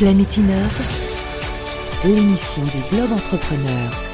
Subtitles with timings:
[0.00, 0.40] Planète
[2.04, 4.09] l'émission des Globes Entrepreneurs.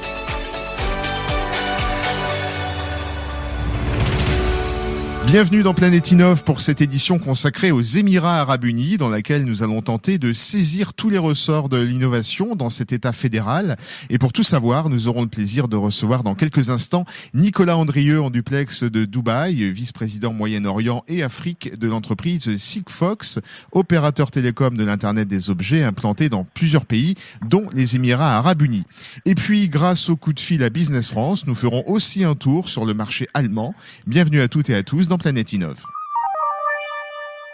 [5.26, 9.64] Bienvenue dans Planète Innov pour cette édition consacrée aux Émirats Arabes Unis dans laquelle nous
[9.64, 13.76] allons tenter de saisir tous les ressorts de l'innovation dans cet État fédéral.
[14.08, 18.22] Et pour tout savoir, nous aurons le plaisir de recevoir dans quelques instants Nicolas Andrieux
[18.22, 23.40] en duplex de Dubaï, vice-président Moyen-Orient et Afrique de l'entreprise Sigfox,
[23.72, 28.84] opérateur télécom de l'Internet des objets implanté dans plusieurs pays, dont les Émirats Arabes Unis.
[29.24, 32.68] Et puis, grâce au coup de fil à Business France, nous ferons aussi un tour
[32.68, 33.74] sur le marché allemand.
[34.06, 35.82] Bienvenue à toutes et à tous Planète Innove.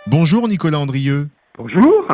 [0.06, 1.28] Bonjour Nicolas Andrieux.
[1.56, 2.08] Bonjour.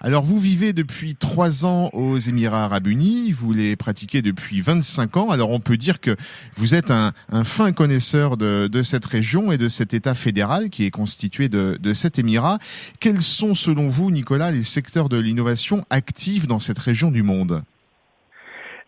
[0.00, 5.16] Alors vous vivez depuis trois ans aux Émirats Arabes Unis, vous les pratiquez depuis 25
[5.16, 6.10] ans, alors on peut dire que
[6.56, 10.90] vous êtes un, fin connaisseur de, cette région et de cet État fédéral qui est
[10.90, 12.58] constitué de, de cet Émirat.
[13.00, 17.62] Quels sont selon vous, Nicolas, les secteurs de l'innovation actifs dans cette région du monde?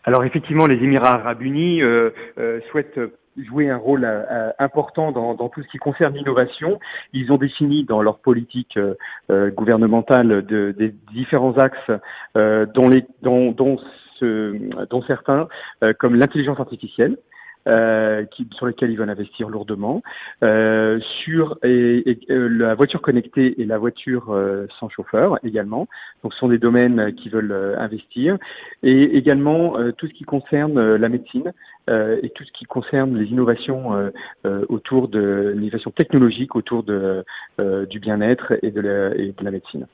[0.05, 3.01] Alors effectivement, les Émirats arabes unis euh, euh, souhaitent
[3.37, 6.79] jouer un rôle euh, important dans, tout ce qui concerne l'innovation.
[7.13, 8.79] Ils ont défini dans leur politique
[9.31, 11.91] gouvernementale de, des différents axes
[12.35, 12.91] dont
[15.07, 15.49] certains
[15.99, 17.17] comme l'intelligence artificielle,
[17.67, 20.03] euh, qui, sur lesquels ils veulent investir lourdement,
[20.43, 25.89] euh, sur et, euh, la voiture connectée et la voiture euh, sans chauffeur également.
[26.23, 28.37] Donc, ce sont des domaines qui veulent investir,
[28.83, 31.53] et également tout ce qui concerne la médecine
[31.89, 34.11] et tout ce qui concerne les innovations
[34.69, 37.25] autour de l'innovation technologique autour de
[37.89, 39.87] du bien-être et et de la médecine.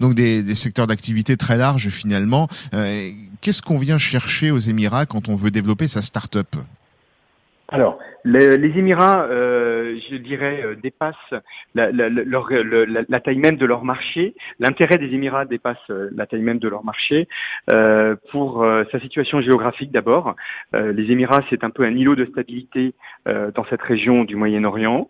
[0.00, 2.48] Donc des, des secteurs d'activité très larges finalement.
[3.40, 6.54] Qu'est-ce qu'on vient chercher aux Émirats quand on veut développer sa start-up?
[7.72, 11.16] Alors, les Émirats, euh, je dirais, euh, dépassent
[11.74, 14.34] la, la, leur, la, taille même de leur marché.
[14.60, 17.28] L'intérêt des Émirats dépasse euh, la taille même de leur marché
[17.72, 20.36] euh, pour euh, sa situation géographique d'abord.
[20.74, 22.94] les Émirats, c'est un peu un îlot de stabilité
[23.26, 25.08] dans cette région du Moyen-Orient.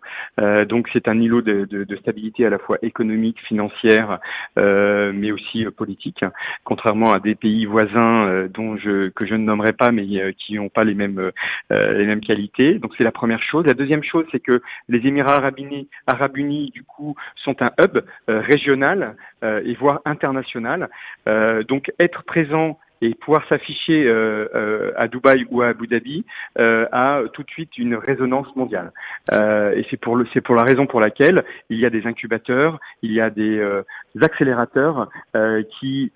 [0.67, 4.19] donc, c'est un îlot de, de, de, stabilité à la fois économique, financière,
[4.57, 6.23] mais aussi politique,
[6.63, 10.69] contrairement à des pays voisins dont je, que je ne nommerai pas, mais qui n'ont
[10.69, 11.31] pas les mêmes
[11.69, 12.52] les mêmes qualités.
[12.59, 13.65] Donc, c'est la première chose.
[13.65, 17.97] La deuxième chose, c'est que les Émirats arabes unis, du coup, sont un hub
[18.29, 20.89] euh, régional euh, et voire international.
[21.27, 26.25] Euh, donc, être présent et pouvoir s'afficher euh, euh, à Dubaï ou à Abu Dhabi
[26.57, 28.91] euh, a tout de suite une résonance mondiale.
[29.31, 32.79] et c'est pour le, c'est pour la raison pour laquelle il y a des incubateurs,
[33.01, 33.61] il y a des,
[34.21, 35.09] accélérateurs
[35.79, 36.11] qui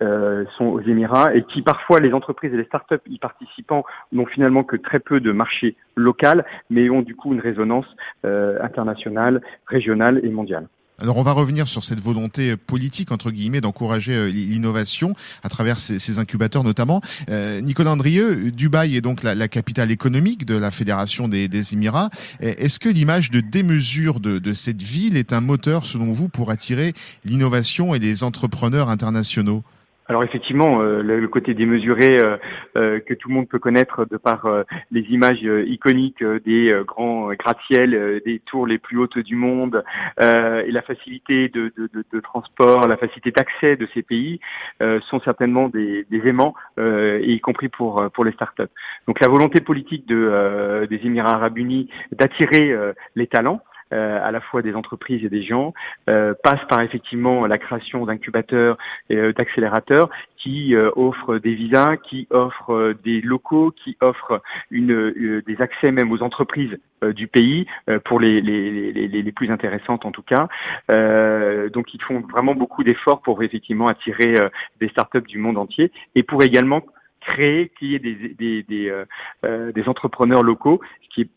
[0.56, 4.64] sont aux Émirats et qui parfois les entreprises et les startups y participant n'ont finalement
[4.64, 7.86] que très peu de marché local, mais ont du coup une résonance
[8.24, 10.68] internationale, régionale et mondiale.
[11.00, 15.14] Alors on va revenir sur cette volonté politique entre guillemets d'encourager euh, l'innovation
[15.44, 17.00] à travers ces, incubateurs notamment.
[17.30, 22.10] Euh, Nicolas Andrieux, Dubaï est donc la, capitale économique de la Fédération des, Émirats.
[22.40, 26.94] Est-ce que l'image de démesure de cette ville est un moteur selon vous pour attirer
[27.24, 29.62] l'innovation et les entrepreneurs internationaux?
[30.08, 32.38] Alors effectivement, euh, le, côté démesuré euh,
[32.76, 34.48] euh, que tout le monde peut connaître de par
[34.90, 39.84] les images iconiques des grands gratte-ciel, des tours les plus hautes du monde,
[40.20, 44.40] et la facilité de, transport, la facilité d'accès de ces pays
[44.80, 48.62] sont certainement des, des aimants, y compris pour pour les startups.
[49.06, 52.74] Donc la volonté politique de, des Émirats Arabes Unis d'attirer
[53.14, 53.60] les talents.
[53.94, 55.72] Euh, à la fois des entreprises et des gens,
[56.10, 58.76] euh, passe par effectivement la création d'incubateurs
[59.08, 64.40] et euh, d'accélérateurs qui offrent des visas, qui offrent des locaux, qui offrent
[64.70, 67.66] une, des accès même aux entreprises du pays
[68.04, 70.46] pour les, les, les, les, plus intéressantes en tout cas.
[70.88, 74.34] donc ils font vraiment beaucoup d'efforts pour effectivement attirer
[74.80, 76.82] des startups du monde entier et pour également
[77.20, 81.30] créer qu'il y ait des, des, des, des entrepreneurs locaux, ce qui est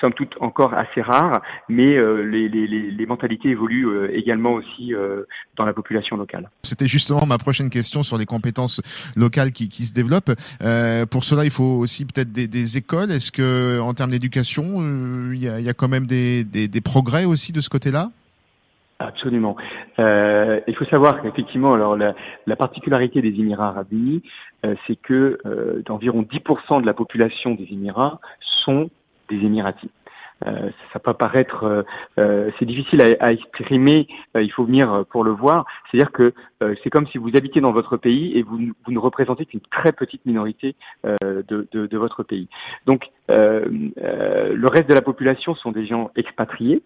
[0.00, 4.94] somme toute encore assez rare, mais euh, les, les, les, mentalités évoluent euh, également aussi
[4.94, 5.24] euh,
[5.56, 6.50] dans la population locale.
[6.62, 8.80] C'était justement ma prochaine question sur les compétences
[9.16, 10.32] locales qui, qui se développent.
[11.10, 13.10] pour cela, il faut aussi peut-être des, des, écoles.
[13.10, 14.80] Est-ce que, en termes d'éducation,
[15.32, 18.10] il y a, y, a, quand même des, des, des progrès aussi de ce côté-là?
[18.98, 19.56] Absolument.
[19.98, 22.14] Euh, il faut savoir qu'effectivement, alors la,
[22.46, 24.22] la, particularité des Émirats arabes unis,
[24.86, 25.38] c'est que
[25.86, 28.18] d'environ 10% de la population des Émirats
[28.64, 28.90] sont
[29.28, 29.90] des Émiratis.
[30.44, 31.84] ça peut paraître,
[32.16, 34.06] c'est difficile à, à exprimer.
[34.34, 35.64] il faut venir pour le voir.
[35.90, 36.34] C'est-à-dire que
[36.82, 39.92] c'est comme si vous habitiez dans votre pays et vous, vous ne représentez qu'une très
[39.92, 42.48] petite minorité de, de, de, votre pays.
[42.86, 46.82] Donc le reste de la population sont des gens expatriés,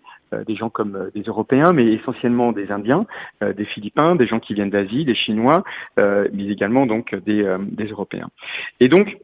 [0.47, 3.07] des gens comme des Européens, mais essentiellement des Indiens,
[3.41, 5.65] des Philippins, des gens qui viennent d'Asie, des Chinois,
[5.99, 8.29] mais également donc des, des Européens.
[8.79, 9.19] Et donc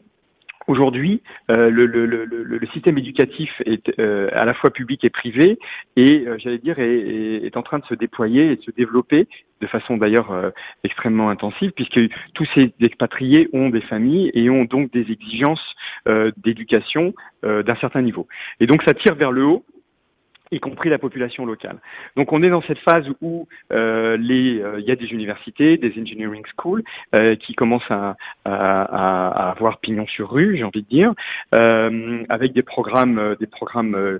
[0.67, 5.11] Aujourd'hui, euh, le, le, le, le, système éducatif est euh, à la fois public et
[5.11, 5.61] privé,
[5.97, 9.29] et euh, j'allais dire est, est, en train de se déployer et de se développer
[9.61, 10.53] de façon d'ailleurs
[10.85, 11.99] extrêmement intensive, puisque
[12.35, 15.65] tous ces expatriés ont des familles et ont donc des exigences
[16.37, 18.29] d'éducation d'un certain niveau.
[18.61, 19.65] Et donc ça tire vers le haut
[20.53, 21.79] y compris la population locale.
[22.17, 25.93] Donc on est dans cette phase où euh, euh, il y a des universités, des
[26.01, 26.83] engineering schools
[27.15, 31.13] euh, qui commencent à, à, à, avoir pignon sur rue, j'ai envie de dire,
[31.55, 34.19] euh, avec des programmes, des programmes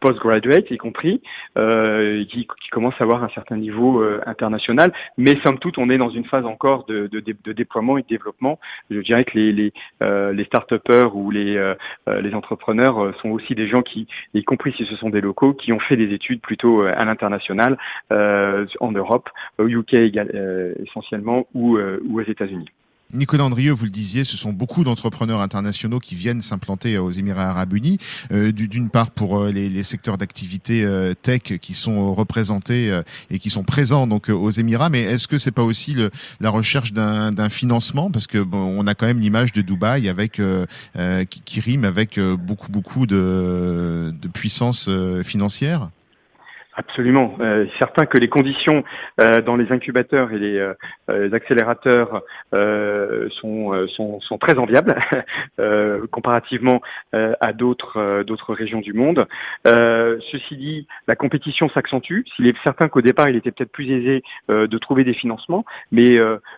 [0.00, 1.20] postgraduate y compris,
[1.54, 4.92] qui, qui, commencent à avoir un certain niveau international.
[5.18, 8.06] Mais somme toute, on est dans une phase encore de, de, de déploiement et de
[8.06, 8.58] développement.
[8.90, 11.74] Je dirais que les les, les start-upers ou les
[12.06, 15.72] les entrepreneurs sont aussi des gens qui, y compris si ce sont des locaux qui
[15.72, 17.76] ont fait des études plutôt euh, à l'international,
[18.12, 19.28] euh, en Europe,
[19.58, 22.68] au UK euh, essentiellement, ou, ou aux États-Unis.
[23.12, 27.48] Nicolas Andrieux, vous le disiez, ce sont beaucoup d'entrepreneurs internationaux qui viennent s'implanter aux Émirats
[27.48, 27.98] Arabes Unis.
[28.30, 30.86] D'une part pour les, secteurs d'activité
[31.22, 33.00] tech qui sont représentés
[33.30, 36.10] et qui sont présents donc aux Émirats, mais est-ce que c'est pas aussi le,
[36.40, 38.10] la recherche d'un financement?
[38.10, 40.40] Parce que bon, on a quand même l'image de Dubaï avec
[41.30, 44.88] qui, qui, rime avec beaucoup beaucoup de, de puissance
[45.24, 45.88] financière.
[46.74, 47.36] Absolument.
[47.40, 48.82] Euh, certain que les conditions
[49.20, 50.72] euh, dans les incubateurs et les, euh,
[51.32, 52.22] accélérateurs
[52.54, 54.94] euh, sont, sont, sont, très enviables
[56.10, 56.80] comparativement
[57.12, 59.26] à d'autres d'autres régions du monde.
[59.64, 62.22] ceci dit, la compétition s'accentue.
[62.34, 66.16] S'il est certain qu'au départ, il était peut-être plus aisé de trouver des financements, mais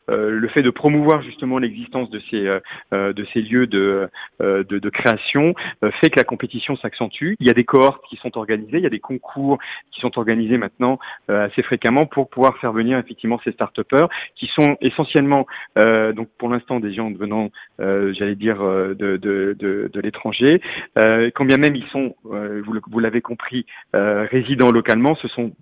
[0.09, 2.59] le fait de promouvoir justement l'existence de ces
[2.93, 4.09] de ces lieux de,
[4.41, 5.55] de, création
[6.01, 7.35] fait que la compétition s'accentue.
[7.41, 9.59] Il y a des cohortes qui sont organisées, il y a des concours
[9.93, 10.99] qui sont organisés maintenant
[11.31, 15.47] euh, assez fréquemment pour pouvoir faire venir effectivement ces start-upers qui sont essentiellement
[15.79, 17.51] euh, donc pour l'instant des gens venant
[17.81, 20.61] euh, j'allais dire de, de, l'étranger
[20.97, 25.53] quand bien même ils sont vous, l'avez compris résidents localement ce sont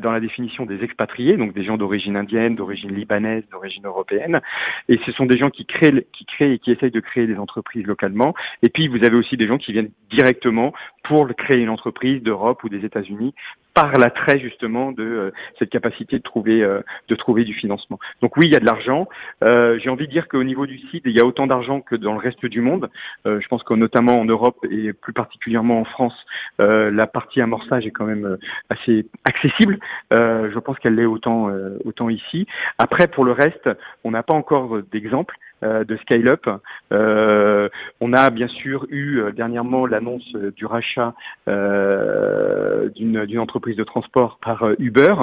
[0.00, 4.40] dans la définition des expatriés, donc des gens d'origine indienne, d'origine libanaise, d'origine européenne.
[4.88, 7.36] Et ce sont des gens qui créent, qui créent et qui essayent de créer des
[7.36, 8.34] entreprises localement.
[8.62, 10.72] Et puis vous avez aussi des gens qui viennent directement
[11.02, 13.34] pour créer une entreprise d'Europe ou des États-Unis
[13.74, 17.98] par l'attrait justement de euh, cette capacité de trouver euh, de trouver du financement.
[18.20, 19.08] Donc oui, il y a de l'argent.
[19.42, 21.94] Euh, J'ai envie de dire qu'au niveau du site, il y a autant d'argent que
[21.94, 22.90] dans le reste du monde.
[23.26, 26.14] Euh, je pense que notamment en Europe et plus particulièrement en France,
[26.58, 28.38] la partie amorçage est quand même
[28.70, 29.78] assez accessible.
[30.10, 31.50] je pense qu'elle l'est autant
[31.84, 32.46] autant ici.
[32.78, 33.68] Après, pour le reste,
[34.04, 35.36] on n'a pas encore d'exemple.
[35.62, 36.46] Euh, de scale-up.
[36.92, 37.68] Euh,
[38.00, 41.14] on a bien sûr eu euh, dernièrement l'annonce du rachat
[41.46, 45.14] d'une entreprise de transport par Uber,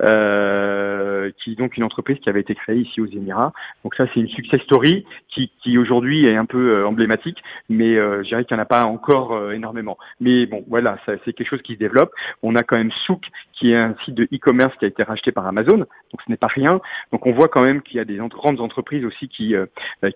[0.00, 3.52] qui est donc une entreprise qui avait été créée ici aux Émirats.
[3.84, 7.38] Donc ça, c'est une success story qui, qui aujourd'hui est un peu emblématique,
[7.68, 9.98] mais je dirais qu'il n'y en a pas encore énormément.
[10.20, 12.10] Mais bon, voilà, c'est quelque chose qui se développe.
[12.42, 13.22] On a quand même Souk,
[13.58, 16.36] qui est un site de e-commerce qui a été racheté par Amazon, donc ce n'est
[16.36, 16.80] pas rien.
[17.12, 19.66] Donc on voit quand même qu'il y a des grandes entreprises aussi qui euh,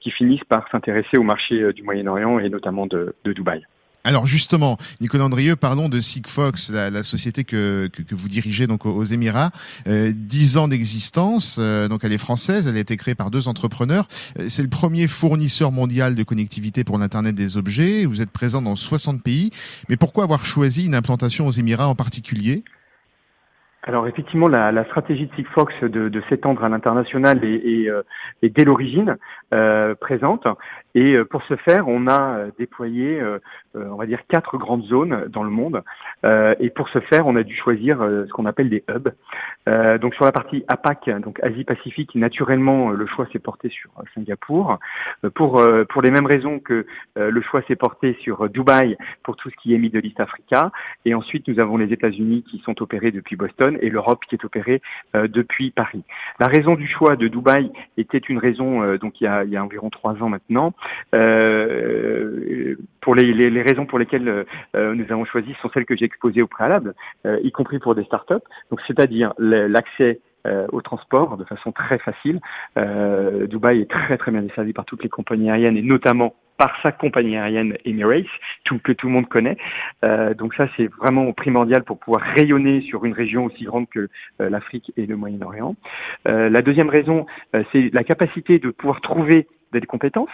[0.01, 3.65] qui finissent par s'intéresser au marché euh, du Moyen-Orient et notamment de, de Dubaï.
[4.03, 8.67] Alors justement, Nicolas Andrieux, parlons de Sigfox, la, la société que, que, que, vous dirigez
[8.67, 9.51] donc aux Émirats.
[9.89, 13.47] Euh, dix ans d'existence, euh, donc elle est française, elle a été créée par deux
[13.47, 14.07] entrepreneurs.
[14.49, 18.07] C'est le premier fournisseur mondial de connectivité pour l'Internet des objets.
[18.07, 19.51] Vous êtes présent dans 60 pays.
[19.91, 22.65] Mais pourquoi avoir choisi une implantation aux Émirats en particulier?
[23.83, 28.03] Alors effectivement, la, la, stratégie de Sigfox de, de s'étendre à l'international est, est, euh,
[28.43, 29.17] est, dès l'origine
[29.55, 30.47] euh, présente.
[30.95, 33.39] Et euh, pour ce faire, on a euh, déployé, euh,
[33.75, 35.83] on va dire, quatre grandes zones dans le monde.
[36.25, 39.13] et pour ce faire, on a dû choisir ce qu'on appelle des hubs.
[40.01, 44.79] donc sur la partie APAC, donc Asie-Pacifique, naturellement, le choix s'est porté sur Singapour.
[45.35, 49.57] pour pour les mêmes raisons que le choix s'est porté sur Dubaï pour tout ce
[49.57, 50.73] qui est Middle East Africa.
[51.05, 54.45] Et ensuite, nous avons les États-Unis qui sont opérés depuis Boston et l'Europe qui est
[54.45, 54.83] opérée
[55.15, 56.03] depuis Paris.
[56.41, 59.57] La raison du choix de Dubaï était une raison, donc il y a, il y
[59.57, 60.75] a environ trois ans maintenant,
[61.15, 65.97] euh, pour les, les, les, raisons pour lesquelles euh, nous avons choisi sont celles que
[65.97, 66.95] j'ai exposées au préalable,
[67.27, 68.35] euh, y compris pour des startups.
[68.71, 70.21] Donc, c'est-à-dire l'accès
[70.73, 72.41] au transport de façon très facile.
[72.75, 76.93] Dubaï est très très bien desservi par toutes les compagnies aériennes et notamment par sa
[76.93, 78.27] compagnie aérienne Emirates,
[78.65, 79.57] tout, que tout le monde connaît.
[80.05, 84.11] Euh, donc ça, c'est vraiment primordial pour pouvoir rayonner sur une région aussi grande que
[84.43, 85.75] euh, l'Afrique et le Moyen-Orient.
[86.29, 87.25] Euh, la deuxième raison,
[87.73, 89.47] c'est la capacité de pouvoir trouver
[89.79, 90.29] des compétences,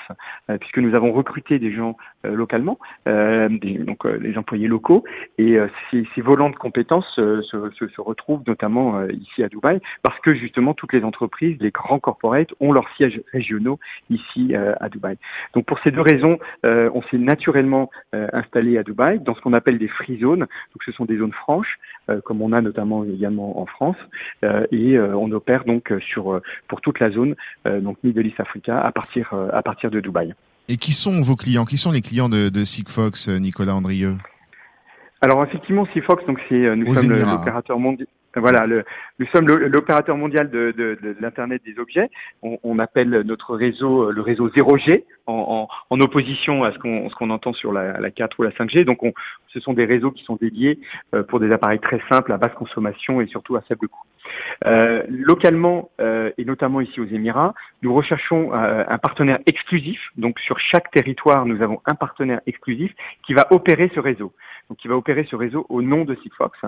[0.50, 5.04] euh, puisque nous avons recruté des gens euh, localement, euh, des, donc les employés locaux,
[5.38, 5.58] et
[5.90, 10.34] ces, ces, volants de compétences se, se, se, retrouvent notamment ici à Dubaï, parce que
[10.34, 13.78] justement toutes les entreprises, les grands corporates ont leurs sièges régionaux
[14.10, 15.16] ici à Dubaï.
[15.54, 19.78] Donc pour ces deux raisons, on s'est naturellement installé à Dubaï dans ce qu'on appelle
[19.78, 20.40] des free zones.
[20.40, 21.78] Donc ce sont des zones franches,
[22.24, 23.96] comme on a notamment également en France,
[24.42, 29.25] et on opère donc sur pour toute la zone, donc Middle East Africa, à partir
[29.32, 30.34] euh, à partir de Dubaï.
[30.68, 31.64] Et qui sont vos clients?
[31.64, 34.16] Qui sont les clients de, de Sigfox, euh, Nicolas Andrieux?
[35.20, 38.08] Alors effectivement, Sigfox, donc c'est euh, nous sommes l'opérateur mondial.
[38.36, 38.84] Voilà, le,
[39.18, 42.10] nous sommes l'opérateur mondial de, de, de l'Internet des objets.
[42.42, 47.30] On, on, appelle notre réseau le réseau 0G, en, en, en opposition à ce qu'on
[47.30, 48.84] entend sur la, la 4 ou la 5G.
[48.84, 49.12] Donc, on,
[49.48, 50.78] ce sont des réseaux qui sont dédiés
[51.28, 54.02] pour des appareils très simples, à basse consommation et surtout à faible coût.
[54.64, 60.00] Euh, localement, euh, et notamment ici aux Émirats, nous recherchons euh, un partenaire exclusif.
[60.16, 62.92] Donc sur chaque territoire, nous avons un partenaire exclusif
[63.26, 64.32] qui va opérer ce réseau.
[64.68, 66.58] Donc qui va opérer ce réseau au nom de Sigfox.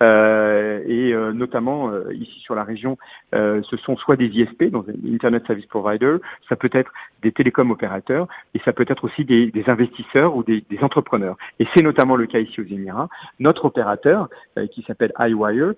[0.00, 2.96] et notamment ici sur la région,
[3.32, 6.16] ce sont soit des ISP, donc Internet Service Provider,
[6.48, 6.92] ça peut être
[7.22, 11.36] des télécoms opérateurs, et ça peut être aussi des, des investisseurs ou des, des entrepreneurs.
[11.58, 13.08] Et c'est notamment le cas ici aux Émirats.
[13.40, 14.28] Notre opérateur,
[14.72, 15.74] qui s'appelle iWire,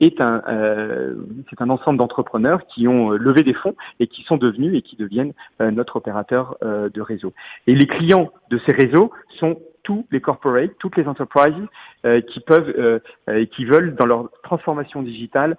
[0.00, 1.14] est un euh,
[1.50, 4.82] c'est un ensemble d'entrepreneurs qui ont euh, levé des fonds et qui sont devenus et
[4.82, 7.32] qui deviennent euh, notre opérateur de réseau.
[7.66, 11.54] Et les clients de ces réseaux sont tous les corporates, toutes les entreprises
[12.28, 13.00] qui peuvent
[13.32, 15.56] et qui veulent dans leur transformation digitale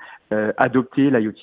[0.58, 1.34] adopter l'IoT.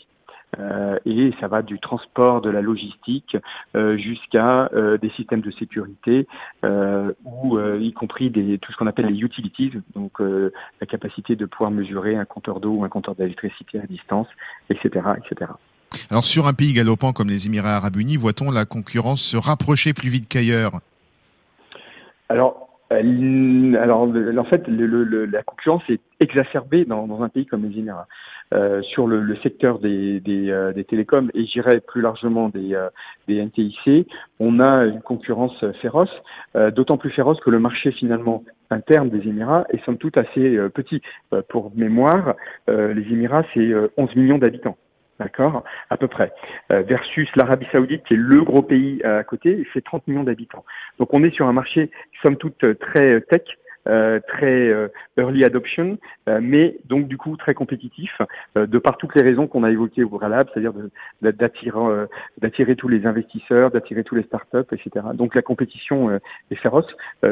[0.58, 3.36] Euh, et ça va du transport, de la logistique,
[3.76, 6.26] euh, jusqu'à euh, des systèmes de sécurité,
[7.24, 11.70] ou y compris des, tout ce qu'on appelle les utilities, donc la capacité de pouvoir
[11.70, 14.26] mesurer un compteur d'eau ou un compteur d'électricité à distance,
[14.70, 15.52] etc., etc.
[16.10, 19.92] Alors sur un pays galopant comme les Émirats Arabes Unis, voit-on la concurrence se rapprocher
[19.92, 20.80] plus vite qu'ailleurs?
[22.28, 22.63] Alors
[22.94, 28.06] alors, en fait, le, la concurrence est exacerbée dans, dans, un pays comme les Émirats.
[28.52, 32.74] Euh, sur le, le, secteur des, des, euh, des télécoms et j'irais plus largement des,
[32.74, 32.88] euh,
[33.26, 34.06] des NTIC,
[34.38, 36.10] on a une concurrence féroce,
[36.72, 41.00] d'autant plus féroce que le marché finalement interne des Émirats est somme toute assez petit.
[41.48, 42.34] pour mémoire,
[42.68, 44.76] les Émirats, c'est 11 millions d'habitants.
[45.20, 46.32] D'accord À peu près.
[46.68, 50.64] versus l'Arabie Saoudite, qui est le gros pays à côté, c'est 30 millions d'habitants.
[50.98, 51.90] Donc on est sur un marché,
[52.22, 53.42] somme toute, très tech,
[53.86, 54.88] euh, très euh,
[55.18, 58.10] early adoption, euh, mais donc du coup très compétitif,
[58.56, 60.72] de par toutes les raisons qu'on a évoquées au préalable, c'est-à-dire
[61.20, 61.70] d'attirer
[62.40, 65.06] d'attirer tous les investisseurs, d'attirer tous les startups, etc.
[65.14, 66.10] Donc la compétition
[66.50, 66.86] est féroce
[67.22, 67.28] dès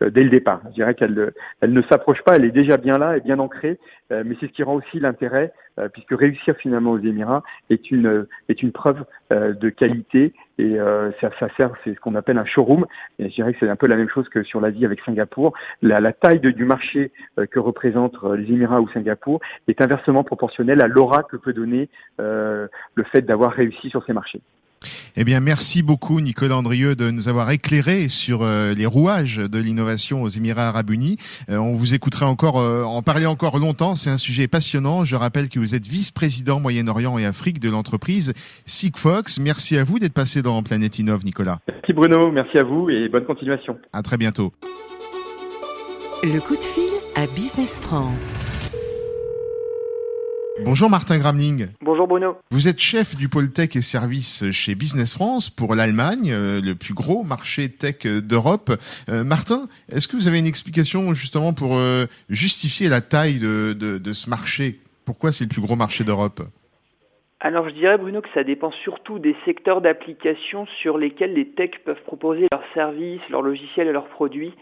[0.00, 0.60] le départ.
[0.66, 3.78] Je dirais qu'elle elle ne s'approche pas, elle est déjà bien là, et bien ancrée,
[4.10, 5.52] mais c'est ce qui rend aussi l'intérêt,
[5.92, 10.78] puisque réussir finalement aux Émirats est une est une preuve de qualité et
[11.20, 12.86] ça, ça sert, c'est ce qu'on appelle un showroom.
[13.18, 15.30] Et je dirais que c'est un peu la même chose que sur l'Asie avec Singapour
[15.30, 20.24] pour la, taille du marché euh, que représentent euh, les Émirats ou Singapour est inversement
[20.24, 21.88] proportionnelle à l'aura que peut donner
[22.20, 24.40] euh, le fait d'avoir réussi sur ces marchés.
[25.16, 30.22] Eh bien, merci beaucoup, Nicolas Andrieux, de nous avoir éclairé sur les rouages de l'innovation
[30.22, 31.16] aux Émirats Arabes Unis.
[31.48, 33.94] on vous écoutera encore en parler encore longtemps.
[33.94, 35.04] C'est un sujet passionnant.
[35.04, 38.32] Je rappelle que vous êtes vice-président Moyen-Orient et Afrique de l'entreprise
[38.64, 39.38] Sigfox.
[39.40, 41.58] Merci à vous d'être passé dans Planète Innov, Nicolas.
[41.68, 42.30] Merci Bruno.
[42.30, 43.78] Merci à vous et bonne continuation.
[43.92, 44.52] À très bientôt.
[46.22, 48.49] Le coup de fil à Business France.
[50.64, 51.68] Bonjour Martin Gramling.
[51.80, 52.36] Bonjour Bruno.
[52.50, 56.74] Vous êtes chef du pôle tech et services chez Business France pour l'Allemagne, euh, le
[56.74, 58.70] plus gros marché tech d'Europe.
[59.08, 63.72] Euh, Martin, est-ce que vous avez une explication justement pour euh, justifier la taille de,
[63.72, 64.80] de, de ce marché?
[65.04, 66.42] Pourquoi c'est le plus gros marché d'Europe?
[67.40, 71.82] Alors je dirais Bruno que ça dépend surtout des secteurs d'application sur lesquels les techs
[71.84, 74.52] peuvent proposer leurs services, leurs logiciels et leurs produits.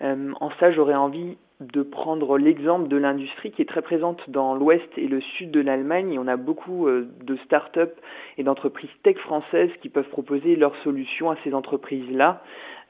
[0.00, 4.54] Euh, en ça, j'aurais envie de prendre l'exemple de l'industrie qui est très présente dans
[4.54, 7.94] l'ouest et le sud de l'Allemagne on a beaucoup euh, de start-up
[8.38, 12.42] et d'entreprises tech françaises qui peuvent proposer leurs solutions à ces entreprises-là.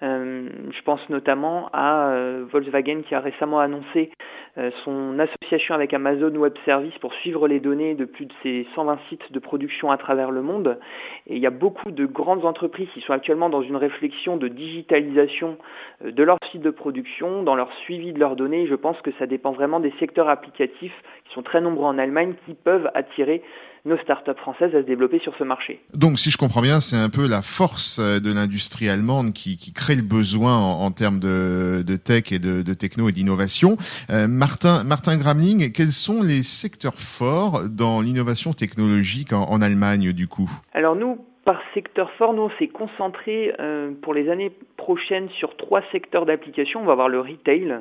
[0.03, 4.11] Euh, je pense notamment à euh, Volkswagen qui a récemment annoncé
[4.59, 8.67] euh, son association avec Amazon Web Services pour suivre les données de plus de ses
[8.75, 10.79] 120 sites de production à travers le monde.
[11.27, 14.49] Et il y a beaucoup de grandes entreprises qui sont actuellement dans une réflexion de
[14.49, 15.59] digitalisation
[16.05, 18.67] de leurs sites de production, dans leur suivi de leurs données.
[18.67, 22.35] Je pense que ça dépend vraiment des secteurs applicatifs qui sont très nombreux en Allemagne
[22.47, 23.43] qui peuvent attirer
[23.85, 25.81] nos startups françaises à se développer sur ce marché.
[25.95, 29.73] Donc, si je comprends bien, c'est un peu la force de l'industrie allemande qui, qui,
[29.73, 33.77] crée le besoin en, en termes de, de, tech et de, de techno et d'innovation.
[34.11, 40.13] Euh, Martin, Martin Gramling, quels sont les secteurs forts dans l'innovation technologique en, en Allemagne,
[40.13, 40.51] du coup?
[40.73, 45.57] Alors nous, par secteur fort, nous, on s'est concentré euh, pour les années prochaines sur
[45.57, 46.81] trois secteurs d'application.
[46.81, 47.79] On va avoir le retail, euh,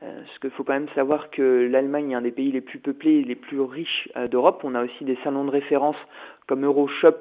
[0.00, 3.16] parce qu'il faut quand même savoir que l'Allemagne est un des pays les plus peuplés
[3.16, 4.60] et les plus riches euh, d'Europe.
[4.64, 5.96] On a aussi des salons de référence
[6.46, 7.16] comme Euroshop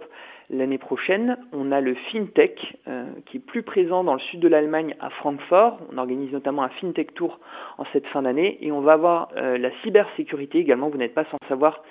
[0.50, 1.38] l'année prochaine.
[1.52, 5.10] On a le FinTech, euh, qui est plus présent dans le sud de l'Allemagne, à
[5.10, 5.80] Francfort.
[5.92, 7.40] On organise notamment un FinTech Tour
[7.78, 8.58] en cette fin d'année.
[8.62, 10.90] Et on va avoir euh, la cybersécurité également.
[10.90, 11.84] Vous n'êtes pas sans savoir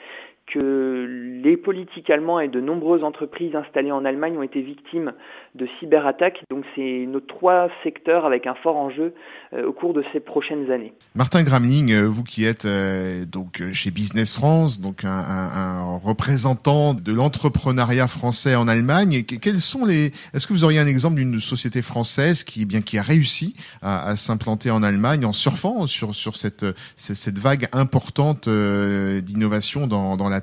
[0.52, 5.12] que les politiques allemands et de nombreuses entreprises installées en Allemagne ont été victimes
[5.54, 6.42] de cyberattaques.
[6.50, 9.14] Donc c'est nos trois secteurs avec un fort enjeu
[9.52, 10.92] euh, au cours de ces prochaines années.
[11.14, 17.12] Martin Gramling, euh, vous qui êtes euh, donc chez Business France, donc un, représentant de
[17.12, 21.82] l'entrepreneuriat français en Allemagne, quels sont les Est-ce que vous auriez un exemple d'une société
[21.82, 26.14] française qui eh bien qui a réussi à, à s'implanter en Allemagne en surfant sur
[26.14, 30.35] sur cette cette vague importante d'innovation dans dans la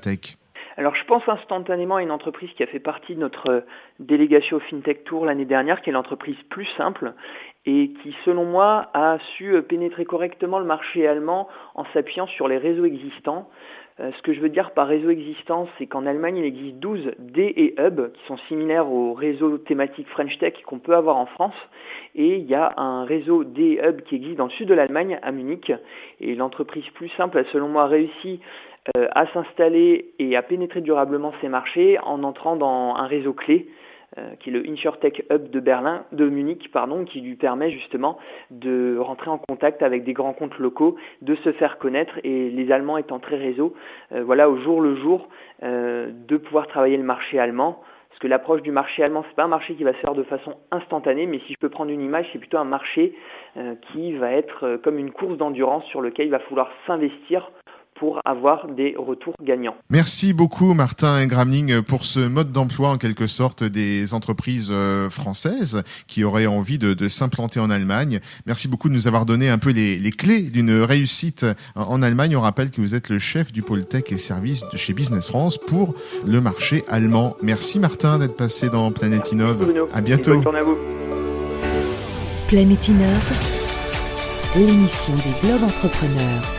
[0.75, 3.63] alors je pense instantanément à une entreprise qui a fait partie de notre
[3.99, 7.13] délégation au FinTech Tour l'année dernière, qui est l'entreprise plus simple
[7.65, 12.57] et qui, selon moi, a su pénétrer correctement le marché allemand en s'appuyant sur les
[12.57, 13.49] réseaux existants.
[13.99, 17.11] Euh, ce que je veux dire par réseau existant, c'est qu'en Allemagne, il existe 12
[17.19, 21.27] D et Hub qui sont similaires au réseau thématique French Tech qu'on peut avoir en
[21.27, 21.55] France.
[22.15, 25.19] Et il y a un réseau D Hub qui existe dans le sud de l'Allemagne,
[25.21, 25.71] à Munich.
[26.19, 28.41] Et l'entreprise plus simple a, selon moi, réussi
[28.97, 33.69] euh, à s'installer et à pénétrer durablement ces marchés en entrant dans un réseau clé
[34.17, 38.17] euh, qui est le InsurTech Hub de Berlin, de Munich, pardon, qui lui permet justement
[38.51, 42.73] de rentrer en contact avec des grands comptes locaux, de se faire connaître et les
[42.73, 43.73] Allemands étant très réseau,
[44.11, 45.29] euh, voilà au jour le jour
[45.61, 47.79] de pouvoir travailler le marché allemand.
[48.09, 50.23] Parce que l'approche du marché allemand, c'est pas un marché qui va se faire de
[50.23, 53.15] façon instantanée, mais si je peux prendre une image, c'est plutôt un marché
[53.93, 57.49] qui va être comme une course d'endurance sur lequel il va falloir s'investir
[57.99, 59.75] pour avoir des retours gagnants.
[59.89, 65.83] Merci beaucoup Martin Gramling pour ce mode d'emploi en quelque sorte des entreprises euh, françaises
[66.07, 68.19] qui auraient envie de, de s'implanter en Allemagne.
[68.45, 72.35] Merci beaucoup de nous avoir donné un peu les, les clés d'une réussite en Allemagne.
[72.35, 75.27] On rappelle que vous êtes le chef du pôle tech et services de chez Business
[75.27, 75.93] France pour
[76.25, 77.35] le marché allemand.
[77.41, 79.87] Merci Martin d'être passé dans Planète Innove.
[79.93, 80.39] À bientôt.
[80.39, 80.77] Bonne à vous.
[82.47, 83.31] Planète Innove,
[84.55, 86.52] l'émission des Globes Entrepreneurs.